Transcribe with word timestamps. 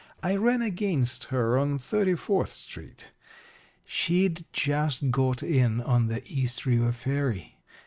I 0.23 0.35
ran 0.35 0.63
against 0.63 1.25
her 1.25 1.59
on 1.59 1.77
Thirty 1.77 2.15
fourth 2.15 2.51
Street. 2.53 3.11
She'd 3.85 4.45
just 4.51 5.11
got 5.11 5.43
in 5.43 5.79
on 5.79 6.07
the 6.07 6.23
East 6.25 6.65
River 6.65 6.91
ferry. 6.91 7.59